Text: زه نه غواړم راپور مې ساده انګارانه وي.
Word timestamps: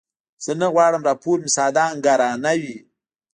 زه 0.43 0.51
نه 0.61 0.67
غواړم 0.73 1.01
راپور 1.09 1.37
مې 1.43 1.49
ساده 1.57 1.83
انګارانه 1.93 2.51
وي. 2.61 2.77